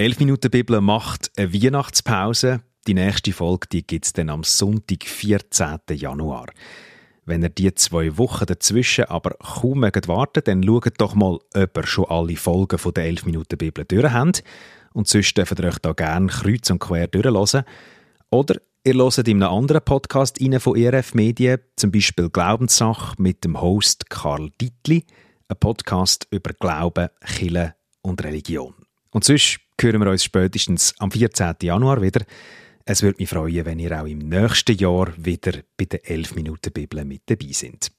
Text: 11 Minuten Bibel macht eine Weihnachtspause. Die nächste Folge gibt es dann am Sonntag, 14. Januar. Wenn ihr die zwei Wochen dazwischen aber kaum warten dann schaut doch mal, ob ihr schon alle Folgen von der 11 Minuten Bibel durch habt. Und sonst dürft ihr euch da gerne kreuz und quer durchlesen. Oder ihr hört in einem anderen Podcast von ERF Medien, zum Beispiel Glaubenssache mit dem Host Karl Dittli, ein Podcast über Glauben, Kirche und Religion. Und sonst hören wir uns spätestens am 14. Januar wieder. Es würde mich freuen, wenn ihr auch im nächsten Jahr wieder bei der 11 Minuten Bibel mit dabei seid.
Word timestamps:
11 0.00 0.20
Minuten 0.20 0.50
Bibel 0.50 0.80
macht 0.80 1.30
eine 1.36 1.52
Weihnachtspause. 1.52 2.62
Die 2.86 2.94
nächste 2.94 3.34
Folge 3.34 3.82
gibt 3.82 4.06
es 4.06 4.14
dann 4.14 4.30
am 4.30 4.44
Sonntag, 4.44 5.04
14. 5.04 5.76
Januar. 5.92 6.46
Wenn 7.26 7.42
ihr 7.42 7.50
die 7.50 7.74
zwei 7.74 8.16
Wochen 8.16 8.46
dazwischen 8.46 9.04
aber 9.04 9.32
kaum 9.32 9.82
warten 9.82 10.40
dann 10.42 10.64
schaut 10.64 10.98
doch 10.98 11.14
mal, 11.14 11.38
ob 11.54 11.76
ihr 11.76 11.86
schon 11.86 12.06
alle 12.06 12.36
Folgen 12.36 12.78
von 12.78 12.94
der 12.94 13.04
11 13.04 13.26
Minuten 13.26 13.58
Bibel 13.58 13.84
durch 13.84 14.10
habt. 14.10 14.42
Und 14.94 15.06
sonst 15.06 15.36
dürft 15.36 15.60
ihr 15.60 15.66
euch 15.66 15.78
da 15.80 15.92
gerne 15.92 16.28
kreuz 16.28 16.70
und 16.70 16.78
quer 16.78 17.06
durchlesen. 17.06 17.64
Oder 18.30 18.56
ihr 18.84 18.94
hört 18.94 19.28
in 19.28 19.42
einem 19.42 19.52
anderen 19.52 19.84
Podcast 19.84 20.38
von 20.60 20.76
ERF 20.76 21.12
Medien, 21.12 21.58
zum 21.76 21.92
Beispiel 21.92 22.30
Glaubenssache 22.30 23.16
mit 23.18 23.44
dem 23.44 23.60
Host 23.60 24.08
Karl 24.08 24.48
Dittli, 24.58 25.04
ein 25.48 25.58
Podcast 25.58 26.26
über 26.30 26.54
Glauben, 26.54 27.10
Kirche 27.20 27.74
und 28.00 28.24
Religion. 28.24 28.79
Und 29.12 29.24
sonst 29.24 29.58
hören 29.80 30.00
wir 30.00 30.10
uns 30.10 30.24
spätestens 30.24 30.94
am 30.98 31.10
14. 31.10 31.54
Januar 31.62 32.00
wieder. 32.00 32.24
Es 32.84 33.02
würde 33.02 33.18
mich 33.18 33.28
freuen, 33.28 33.64
wenn 33.66 33.78
ihr 33.78 34.00
auch 34.00 34.06
im 34.06 34.18
nächsten 34.18 34.76
Jahr 34.76 35.12
wieder 35.16 35.60
bei 35.76 35.84
der 35.84 36.08
11 36.08 36.34
Minuten 36.34 36.72
Bibel 36.72 37.04
mit 37.04 37.22
dabei 37.26 37.52
seid. 37.52 37.90